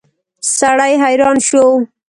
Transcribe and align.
سړی 0.57 0.93
حیران 1.03 1.37
شو. 1.47 1.65